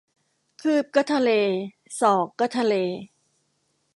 [0.61, 1.31] คืบก็ทะเล
[1.99, 2.73] ศอกก็ทะเล